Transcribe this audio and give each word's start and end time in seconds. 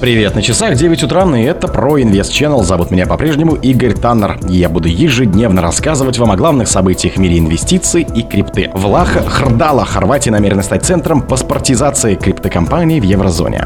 Привет, 0.00 0.36
на 0.36 0.42
часах 0.42 0.76
9 0.76 1.02
утра, 1.02 1.24
и 1.36 1.42
это 1.42 1.66
про 1.66 2.00
Инвест 2.00 2.30
Channel. 2.30 2.62
Зовут 2.62 2.92
меня 2.92 3.04
по-прежнему 3.04 3.56
Игорь 3.56 3.94
Таннер. 3.94 4.38
Я 4.48 4.68
буду 4.68 4.86
ежедневно 4.86 5.60
рассказывать 5.60 6.18
вам 6.18 6.30
о 6.30 6.36
главных 6.36 6.68
событиях 6.68 7.14
в 7.14 7.16
мире 7.18 7.40
инвестиций 7.40 8.06
и 8.14 8.22
крипты. 8.22 8.70
Влаха 8.74 9.28
Хрдала, 9.28 9.84
Хорватия 9.84 10.30
намерена 10.30 10.62
стать 10.62 10.84
центром 10.84 11.20
паспортизации 11.20 12.14
криптокомпаний 12.14 13.00
в 13.00 13.02
еврозоне. 13.02 13.64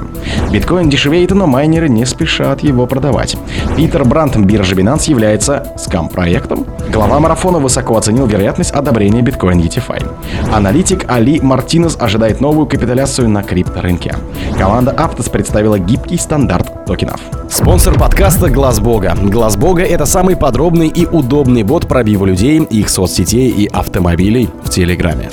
Биткоин 0.50 0.88
дешевеет, 0.88 1.32
но 1.32 1.46
майнеры 1.46 1.90
не 1.90 2.06
спешат 2.06 2.62
его 2.62 2.86
продавать. 2.86 3.36
Питер 3.76 4.06
Брант, 4.06 4.34
биржа 4.38 4.74
Binance, 4.74 5.10
является 5.10 5.74
скам-проектом. 5.76 6.66
Глава 6.90 7.20
марафона 7.20 7.58
высоко 7.58 7.98
оценил 7.98 8.24
вероятность 8.24 8.70
одобрения 8.70 9.20
биткоин 9.20 9.60
ETFI. 9.60 10.10
Аналитик 10.50 11.04
Али 11.10 11.40
Мартинес 11.40 11.98
ожидает 12.00 12.40
новую 12.40 12.66
капиталяцию 12.66 13.28
на 13.28 13.42
крипторынке. 13.42 14.16
Команда 14.58 14.92
Aptos 14.92 15.30
представила 15.30 15.78
гибкий 15.78 16.21
стандарт 16.22 16.86
токенов. 16.86 17.20
Спонсор 17.50 17.98
подкаста 17.98 18.48
Глаз 18.48 18.80
Бога. 18.80 19.14
Глаз 19.20 19.56
Бога 19.56 19.82
это 19.82 20.06
самый 20.06 20.36
подробный 20.36 20.88
и 20.88 21.04
удобный 21.04 21.62
бот 21.62 21.86
пробива 21.86 22.24
людей, 22.24 22.60
их 22.62 22.88
соцсетей 22.88 23.50
и 23.50 23.66
автомобилей 23.66 24.48
в 24.62 24.70
Телеграме. 24.70 25.30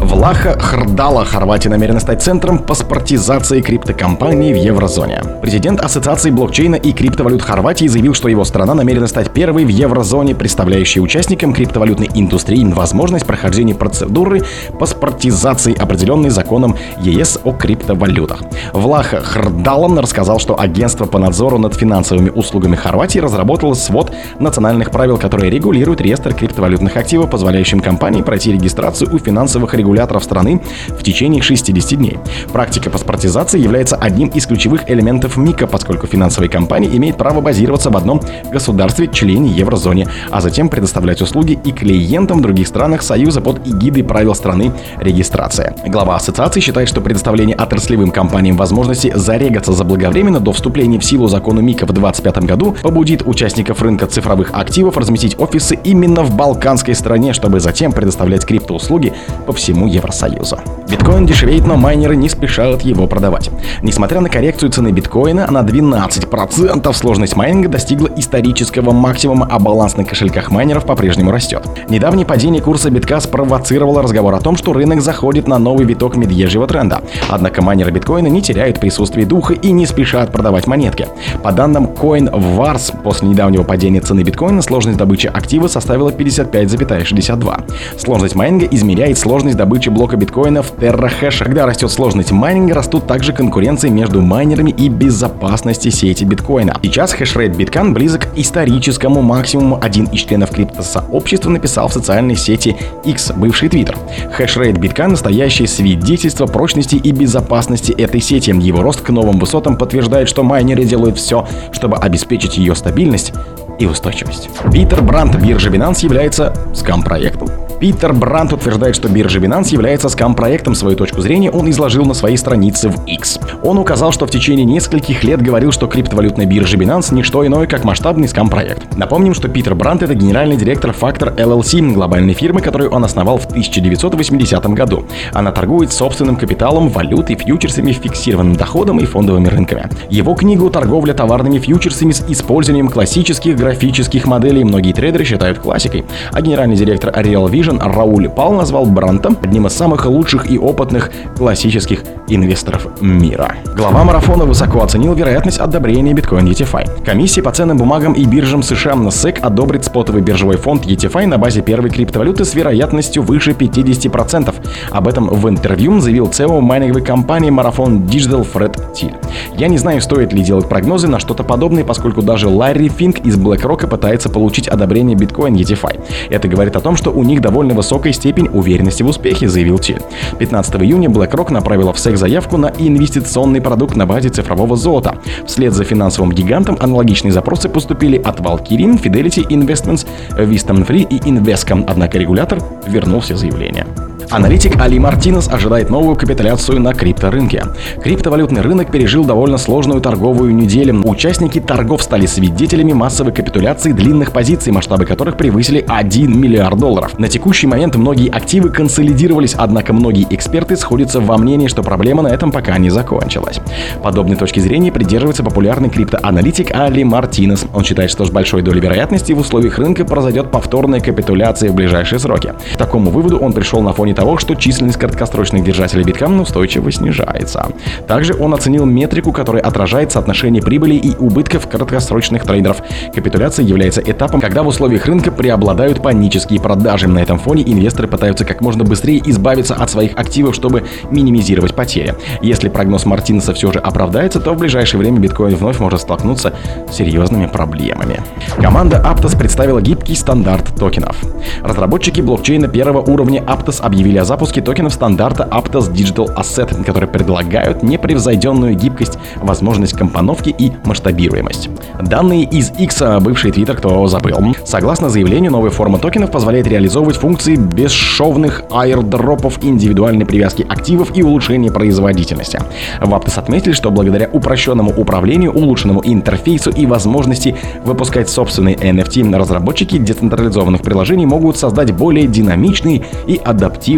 Влаха 0.00 0.58
Хрдала, 0.58 1.24
Хорватия 1.24 1.68
намерена 1.68 2.00
стать 2.00 2.22
центром 2.22 2.58
паспортизации 2.58 3.60
криптокомпаний 3.60 4.52
в 4.52 4.56
еврозоне. 4.56 5.22
Президент 5.42 5.80
Ассоциации 5.80 6.30
блокчейна 6.30 6.76
и 6.76 6.92
криптовалют 6.92 7.42
Хорватии 7.42 7.86
заявил, 7.86 8.14
что 8.14 8.28
его 8.28 8.44
страна 8.44 8.74
намерена 8.74 9.06
стать 9.06 9.32
первой 9.32 9.64
в 9.64 9.68
еврозоне, 9.68 10.34
представляющей 10.34 11.00
участникам 11.00 11.52
криптовалютной 11.52 12.08
индустрии 12.14 12.64
возможность 12.64 13.26
прохождения 13.26 13.74
процедуры 13.74 14.42
паспортизации, 14.78 15.74
определенной 15.76 16.30
законом 16.30 16.76
ЕС 17.00 17.38
о 17.44 17.52
криптовалютах. 17.52 18.42
Влаха 18.72 19.20
Хрдалан 19.20 19.98
рассказал, 19.98 20.27
что 20.36 20.60
агентство 20.60 21.06
по 21.06 21.18
надзору 21.18 21.56
над 21.56 21.74
финансовыми 21.74 22.28
услугами 22.28 22.76
Хорватии 22.76 23.18
разработало 23.18 23.72
свод 23.72 24.12
национальных 24.38 24.90
правил, 24.90 25.16
которые 25.16 25.50
регулируют 25.50 26.02
реестр 26.02 26.34
криптовалютных 26.34 26.94
активов, 26.98 27.30
позволяющим 27.30 27.80
компании 27.80 28.20
пройти 28.20 28.52
регистрацию 28.52 29.14
у 29.14 29.18
финансовых 29.18 29.72
регуляторов 29.72 30.22
страны 30.22 30.60
в 30.88 31.02
течение 31.02 31.40
60 31.40 31.98
дней. 31.98 32.18
Практика 32.52 32.90
паспортизации 32.90 33.58
является 33.58 33.96
одним 33.96 34.28
из 34.28 34.44
ключевых 34.44 34.90
элементов 34.90 35.38
МИКа, 35.38 35.66
поскольку 35.66 36.06
финансовые 36.06 36.50
компании 36.50 36.94
имеют 36.94 37.16
право 37.16 37.40
базироваться 37.40 37.88
в 37.88 37.96
одном 37.96 38.20
государстве, 38.52 39.08
члене 39.08 39.48
еврозоне, 39.48 40.08
а 40.30 40.42
затем 40.42 40.68
предоставлять 40.68 41.22
услуги 41.22 41.58
и 41.64 41.72
клиентам 41.72 42.40
в 42.40 42.42
других 42.42 42.68
странах 42.68 43.00
Союза 43.00 43.40
под 43.40 43.66
эгидой 43.66 44.04
правил 44.04 44.34
страны 44.34 44.72
регистрации. 44.98 45.72
Глава 45.86 46.16
ассоциации 46.16 46.60
считает, 46.60 46.88
что 46.88 47.00
предоставление 47.00 47.56
отраслевым 47.56 48.10
компаниям 48.10 48.58
возможности 48.58 49.12
зарегаться 49.14 49.72
заблаговременно 49.72 50.17
до 50.18 50.52
вступления 50.52 50.98
в 50.98 51.04
силу 51.04 51.28
закона 51.28 51.60
МИКа 51.60 51.86
в 51.86 51.92
2025 51.92 52.44
году 52.44 52.76
побудит 52.82 53.22
участников 53.24 53.80
рынка 53.82 54.08
цифровых 54.08 54.50
активов 54.52 54.96
разместить 54.96 55.38
офисы 55.38 55.78
именно 55.84 56.24
в 56.24 56.34
балканской 56.34 56.96
стране, 56.96 57.32
чтобы 57.32 57.60
затем 57.60 57.92
предоставлять 57.92 58.44
криптоуслуги 58.44 59.12
по 59.46 59.52
всему 59.52 59.86
Евросоюзу. 59.86 60.58
Биткоин 60.90 61.24
дешевеет, 61.24 61.66
но 61.66 61.76
майнеры 61.76 62.16
не 62.16 62.28
спешат 62.28 62.82
его 62.82 63.06
продавать. 63.06 63.50
Несмотря 63.82 64.20
на 64.20 64.28
коррекцию 64.28 64.72
цены 64.72 64.90
биткоина 64.90 65.46
на 65.50 65.60
12%, 65.60 66.92
сложность 66.94 67.36
майнинга 67.36 67.68
достигла 67.68 68.10
исторического 68.16 68.90
максимума, 68.90 69.46
а 69.48 69.60
баланс 69.60 69.96
на 69.96 70.04
кошельках 70.04 70.50
майнеров 70.50 70.84
по-прежнему 70.84 71.30
растет. 71.30 71.62
Недавнее 71.88 72.26
падение 72.26 72.60
курса 72.60 72.90
битка 72.90 73.20
спровоцировало 73.20 74.02
разговор 74.02 74.34
о 74.34 74.40
том, 74.40 74.56
что 74.56 74.72
рынок 74.72 75.00
заходит 75.00 75.46
на 75.46 75.58
новый 75.58 75.86
виток 75.86 76.16
медвежьего 76.16 76.66
тренда. 76.66 77.02
Однако 77.28 77.62
майнеры 77.62 77.92
биткоина 77.92 78.26
не 78.26 78.42
теряют 78.42 78.80
присутствие 78.80 79.24
духа 79.24 79.54
и 79.54 79.70
не 79.70 79.86
спешат 79.86 80.07
продавать 80.16 80.66
монетки. 80.66 81.06
По 81.42 81.52
данным 81.52 81.86
CoinWars, 81.86 83.02
после 83.02 83.28
недавнего 83.28 83.62
падения 83.62 84.00
цены 84.00 84.22
биткоина 84.22 84.62
сложность 84.62 84.98
добычи 84.98 85.26
актива 85.26 85.68
составила 85.68 86.10
55,62. 86.10 87.98
Сложность 87.98 88.34
майнинга 88.34 88.66
измеряет 88.66 89.18
сложность 89.18 89.56
добычи 89.56 89.88
блока 89.88 90.16
биткоина 90.16 90.62
в 90.62 90.70
терахеш. 90.70 91.38
Когда 91.38 91.66
растет 91.66 91.90
сложность 91.90 92.32
майнинга, 92.32 92.74
растут 92.74 93.06
также 93.06 93.32
конкуренция 93.32 93.88
между 93.88 94.20
майнерами 94.20 94.70
и 94.70 94.88
безопасность 94.88 95.90
сети 95.90 96.24
биткоина. 96.24 96.76
Сейчас 96.82 97.12
хешрейт 97.12 97.56
биткоина 97.56 97.94
близок 97.94 98.32
к 98.32 98.36
историческому 98.36 99.22
максимуму. 99.22 99.78
Один 99.80 100.06
из 100.06 100.20
членов 100.20 100.50
криптосообщества 100.50 101.50
написал 101.50 101.88
в 101.88 101.92
социальной 101.92 102.36
сети 102.36 102.76
X, 103.04 103.32
бывший 103.36 103.68
Twitter. 103.68 103.96
Хешрейт 104.32 104.78
биткан– 104.78 105.10
настоящее 105.12 105.68
свидетельство 105.68 106.46
прочности 106.46 106.96
и 106.96 107.12
безопасности 107.12 107.92
этой 107.92 108.20
сети. 108.20 108.48
Его 108.48 108.82
рост 108.82 109.00
к 109.02 109.10
новым 109.10 109.38
высотам 109.38 109.76
подтверждает, 109.98 110.28
что 110.28 110.44
майнеры 110.44 110.84
делают 110.84 111.18
все, 111.18 111.46
чтобы 111.72 111.96
обеспечить 111.96 112.56
ее 112.56 112.76
стабильность 112.76 113.32
и 113.80 113.86
устойчивость. 113.86 114.48
Питер 114.72 115.02
Брант, 115.02 115.34
биржа 115.36 115.70
Binance, 115.70 116.04
является 116.04 116.54
скам-проектом. 116.72 117.67
Питер 117.80 118.12
Брант 118.12 118.52
утверждает, 118.52 118.96
что 118.96 119.08
биржа 119.08 119.38
Binance 119.38 119.68
является 119.68 120.08
скам-проектом. 120.08 120.74
Свою 120.74 120.96
точку 120.96 121.20
зрения 121.20 121.52
он 121.52 121.70
изложил 121.70 122.04
на 122.04 122.14
своей 122.14 122.36
странице 122.36 122.88
в 122.88 123.06
X. 123.06 123.38
Он 123.62 123.78
указал, 123.78 124.10
что 124.10 124.26
в 124.26 124.30
течение 124.32 124.64
нескольких 124.64 125.22
лет 125.22 125.40
говорил, 125.40 125.70
что 125.70 125.86
криптовалютная 125.86 126.44
биржа 126.44 126.76
Binance 126.76 127.14
не 127.14 127.22
что 127.22 127.46
иное, 127.46 127.68
как 127.68 127.84
масштабный 127.84 128.26
скам-проект. 128.26 128.96
Напомним, 128.96 129.32
что 129.32 129.48
Питер 129.48 129.76
Брант 129.76 130.02
это 130.02 130.16
генеральный 130.16 130.56
директор 130.56 130.90
Factor 130.90 131.36
LLC, 131.36 131.92
глобальной 131.92 132.34
фирмы, 132.34 132.62
которую 132.62 132.90
он 132.90 133.04
основал 133.04 133.38
в 133.38 133.46
1980 133.46 134.66
году. 134.70 135.04
Она 135.32 135.52
торгует 135.52 135.92
собственным 135.92 136.34
капиталом, 136.34 136.88
валютой, 136.88 137.36
фьючерсами, 137.36 137.92
фиксированным 137.92 138.56
доходом 138.56 138.98
и 138.98 139.04
фондовыми 139.04 139.46
рынками. 139.46 139.88
Его 140.10 140.34
книгу 140.34 140.68
«Торговля 140.68 141.14
товарными 141.14 141.60
фьючерсами 141.60 142.10
с 142.10 142.24
использованием 142.28 142.88
классических 142.88 143.56
графических 143.56 144.26
моделей» 144.26 144.64
многие 144.64 144.92
трейдеры 144.92 145.24
считают 145.24 145.60
классикой, 145.60 146.04
а 146.32 146.42
генеральный 146.42 146.76
директор 146.76 147.10
Real 147.10 147.48
Vision 147.48 147.67
Vision 147.68 147.80
Рауль 147.80 148.28
Пал 148.28 148.52
назвал 148.52 148.86
Бранта 148.86 149.34
одним 149.42 149.66
из 149.66 149.72
самых 149.74 150.06
лучших 150.06 150.50
и 150.50 150.58
опытных 150.58 151.10
классических 151.36 152.02
инвесторов 152.28 152.86
мира. 153.00 153.54
Глава 153.74 154.04
марафона 154.04 154.44
высоко 154.44 154.82
оценил 154.82 155.14
вероятность 155.14 155.58
одобрения 155.58 156.14
биткоин 156.14 156.46
ETFI. 156.46 157.04
Комиссия 157.04 157.42
по 157.42 157.52
ценным 157.52 157.76
бумагам 157.76 158.12
и 158.12 158.24
биржам 158.24 158.62
США 158.62 158.94
на 158.94 159.08
SEC 159.08 159.40
одобрит 159.40 159.84
спотовый 159.84 160.22
биржевой 160.22 160.56
фонд 160.56 160.86
ETFI 160.86 161.26
на 161.26 161.38
базе 161.38 161.62
первой 161.62 161.90
криптовалюты 161.90 162.44
с 162.44 162.54
вероятностью 162.54 163.22
выше 163.22 163.52
50%. 163.52 164.54
Об 164.90 165.08
этом 165.08 165.28
в 165.28 165.48
интервью 165.48 166.00
заявил 166.00 166.26
CEO 166.26 166.60
майнинговой 166.60 167.02
компании 167.02 167.50
Marathon 167.50 168.06
Digital 168.06 168.44
Фред 168.44 168.94
Тиль. 168.94 169.14
Я 169.56 169.68
не 169.68 169.78
знаю, 169.78 170.00
стоит 170.00 170.32
ли 170.32 170.42
делать 170.42 170.68
прогнозы 170.68 171.08
на 171.08 171.18
что-то 171.18 171.44
подобное, 171.44 171.84
поскольку 171.84 172.22
даже 172.22 172.48
Ларри 172.48 172.88
Финк 172.88 173.20
из 173.20 173.38
BlackRock 173.38 173.86
пытается 173.86 174.28
получить 174.28 174.68
одобрение 174.68 175.16
биткоин 175.16 175.54
ETFI. 175.54 176.00
Это 176.30 176.48
говорит 176.48 176.76
о 176.76 176.80
том, 176.80 176.96
что 176.96 177.10
у 177.10 177.22
них 177.24 177.40
довольно 177.40 177.57
высокая 177.66 178.12
степень 178.12 178.48
уверенности 178.52 179.02
в 179.02 179.08
успехе, 179.08 179.48
заявил 179.48 179.78
Тиль. 179.78 180.00
15 180.38 180.76
июня 180.76 181.08
BlackRock 181.08 181.52
направила 181.52 181.92
в 181.92 181.96
SEC 181.96 182.16
заявку 182.16 182.56
на 182.56 182.72
инвестиционный 182.78 183.60
продукт 183.60 183.96
на 183.96 184.06
базе 184.06 184.28
цифрового 184.28 184.76
золота. 184.76 185.18
Вслед 185.46 185.72
за 185.72 185.84
финансовым 185.84 186.32
гигантом 186.32 186.76
аналогичные 186.80 187.32
запросы 187.32 187.68
поступили 187.68 188.16
от 188.16 188.40
Valkyrie, 188.40 189.00
Fidelity 189.02 189.46
Investments, 189.48 190.06
Wisdom 190.36 190.86
Free 190.86 191.06
и 191.08 191.18
Invescom, 191.18 191.84
однако 191.86 192.18
регулятор 192.18 192.58
вернул 192.86 193.20
все 193.20 193.36
заявления. 193.36 193.86
Аналитик 194.30 194.78
Али 194.78 194.98
Мартинес 194.98 195.48
ожидает 195.48 195.88
новую 195.88 196.14
капиталяцию 196.14 196.80
на 196.80 196.92
крипторынке. 196.92 197.64
Криптовалютный 198.02 198.60
рынок 198.60 198.90
пережил 198.90 199.24
довольно 199.24 199.56
сложную 199.56 200.02
торговую 200.02 200.54
неделю. 200.54 201.00
Участники 201.04 201.60
торгов 201.60 202.02
стали 202.02 202.26
свидетелями 202.26 202.92
массовой 202.92 203.32
капитуляции 203.32 203.92
длинных 203.92 204.32
позиций, 204.32 204.70
масштабы 204.70 205.06
которых 205.06 205.38
превысили 205.38 205.82
1 205.86 206.38
миллиард 206.38 206.78
долларов. 206.78 207.18
На 207.18 207.28
текущий 207.28 207.66
момент 207.66 207.96
многие 207.96 208.28
активы 208.28 208.68
консолидировались, 208.68 209.54
однако 209.56 209.94
многие 209.94 210.26
эксперты 210.28 210.76
сходятся 210.76 211.20
во 211.20 211.38
мнении, 211.38 211.68
что 211.68 211.82
проблема 211.82 212.22
на 212.22 212.28
этом 212.28 212.52
пока 212.52 212.76
не 212.76 212.90
закончилась. 212.90 213.60
Подобной 214.02 214.36
точки 214.36 214.60
зрения 214.60 214.92
придерживается 214.92 215.42
популярный 215.42 215.88
криптоаналитик 215.88 216.74
Али 216.74 217.02
Мартинес. 217.02 217.64
Он 217.72 217.82
считает, 217.82 218.10
что 218.10 218.26
с 218.26 218.30
большой 218.30 218.60
долей 218.60 218.80
вероятности 218.80 219.32
в 219.32 219.38
условиях 219.38 219.78
рынка 219.78 220.04
произойдет 220.04 220.50
повторная 220.50 221.00
капитуляция 221.00 221.70
в 221.70 221.74
ближайшие 221.74 222.18
сроки. 222.18 222.52
К 222.74 222.76
такому 222.76 223.10
выводу 223.10 223.38
он 223.38 223.54
пришел 223.54 223.80
на 223.80 223.94
фоне 223.94 224.17
того, 224.18 224.36
что 224.36 224.56
численность 224.56 224.98
краткосрочных 224.98 225.62
держателей 225.62 226.02
биткоина 226.02 226.42
устойчиво 226.42 226.90
снижается. 226.90 227.68
Также 228.08 228.34
он 228.34 228.52
оценил 228.52 228.84
метрику, 228.84 229.30
которая 229.30 229.62
отражает 229.62 230.10
соотношение 230.10 230.60
прибыли 230.60 230.96
и 230.96 231.14
убытков 231.14 231.68
краткосрочных 231.68 232.42
трейдеров. 232.42 232.82
Капитуляция 233.14 233.64
является 233.64 234.00
этапом, 234.00 234.40
когда 234.40 234.64
в 234.64 234.66
условиях 234.66 235.06
рынка 235.06 235.30
преобладают 235.30 236.02
панические 236.02 236.60
продажи. 236.60 237.06
На 237.06 237.20
этом 237.20 237.38
фоне 237.38 237.62
инвесторы 237.62 238.08
пытаются 238.08 238.44
как 238.44 238.60
можно 238.60 238.82
быстрее 238.82 239.22
избавиться 239.24 239.76
от 239.76 239.88
своих 239.88 240.18
активов, 240.18 240.56
чтобы 240.56 240.82
минимизировать 241.12 241.76
потери. 241.76 242.16
Если 242.42 242.68
прогноз 242.68 243.06
Мартинеса 243.06 243.54
все 243.54 243.70
же 243.70 243.78
оправдается, 243.78 244.40
то 244.40 244.52
в 244.52 244.58
ближайшее 244.58 244.98
время 244.98 245.20
биткоин 245.20 245.54
вновь 245.54 245.78
может 245.78 246.00
столкнуться 246.00 246.54
с 246.90 246.96
серьезными 246.96 247.46
проблемами. 247.46 248.20
Команда 248.56 248.96
Aptos 248.96 249.38
представила 249.38 249.80
гибкий 249.80 250.16
стандарт 250.16 250.74
токенов. 250.76 251.16
Разработчики 251.62 252.20
блокчейна 252.20 252.66
первого 252.66 253.00
уровня 253.00 253.40
Aptos 253.42 253.80
объявили 253.80 254.07
объявили 254.08 254.22
о 254.22 254.24
запуске 254.24 254.62
токенов 254.62 254.94
стандарта 254.94 255.46
Aptos 255.50 255.92
Digital 255.92 256.34
Asset, 256.34 256.82
которые 256.82 257.10
предлагают 257.10 257.82
непревзойденную 257.82 258.74
гибкость, 258.74 259.18
возможность 259.36 259.92
компоновки 259.92 260.48
и 260.48 260.72
масштабируемость. 260.84 261.68
Данные 262.00 262.44
из 262.44 262.70
X, 262.70 263.02
бывший 263.20 263.50
Twitter, 263.50 263.76
кто 263.76 264.06
забыл. 264.06 264.38
Согласно 264.64 265.10
заявлению, 265.10 265.52
новая 265.52 265.70
форма 265.70 265.98
токенов 265.98 266.30
позволяет 266.30 266.66
реализовывать 266.66 267.16
функции 267.16 267.56
бесшовных 267.56 268.62
аирдропов, 268.70 269.62
индивидуальной 269.62 270.24
привязки 270.24 270.64
активов 270.66 271.14
и 271.14 271.22
улучшения 271.22 271.70
производительности. 271.70 272.60
В 273.02 273.12
Aptos 273.12 273.38
отметили, 273.38 273.72
что 273.72 273.90
благодаря 273.90 274.30
упрощенному 274.32 274.90
управлению, 274.96 275.52
улучшенному 275.52 276.00
интерфейсу 276.02 276.70
и 276.70 276.86
возможности 276.86 277.54
выпускать 277.84 278.30
собственные 278.30 278.76
NFT, 278.76 279.36
разработчики 279.36 279.98
децентрализованных 279.98 280.80
приложений 280.80 281.26
могут 281.26 281.58
создать 281.58 281.92
более 281.92 282.26
динамичные 282.26 283.04
и 283.26 283.38
адаптивные 283.44 283.97